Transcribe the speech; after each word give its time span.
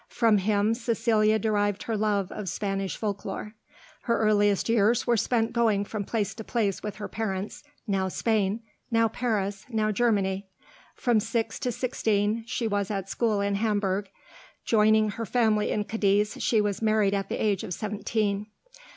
From 0.09 0.39
him 0.39 0.73
Cecilia 0.73 1.37
derived 1.37 1.83
her 1.83 1.95
love 1.95 2.31
of 2.31 2.49
Spanish 2.49 2.97
folk 2.97 3.23
lore. 3.23 3.53
Her 4.05 4.17
earliest 4.17 4.67
years 4.67 5.05
were 5.05 5.15
spent 5.15 5.53
going 5.53 5.85
from 5.85 6.05
place 6.05 6.33
to 6.33 6.43
place 6.43 6.81
with 6.81 6.95
her 6.95 7.07
parents, 7.07 7.63
now 7.85 8.07
Spain, 8.07 8.61
now 8.89 9.07
Paris, 9.07 9.63
now 9.69 9.91
Germany. 9.91 10.47
From 10.95 11.19
six 11.19 11.59
to 11.59 11.71
sixteen 11.71 12.43
she 12.47 12.67
was 12.67 12.89
at 12.89 13.09
school 13.09 13.41
in 13.41 13.53
Hamburg. 13.53 14.09
Joining 14.65 15.11
her 15.11 15.25
family 15.27 15.69
in 15.69 15.83
Cadiz, 15.83 16.35
she 16.41 16.61
was 16.61 16.81
married 16.81 17.13
at 17.13 17.29
the 17.29 17.35
age 17.37 17.63
of 17.63 17.71
seventeen. 17.71 18.47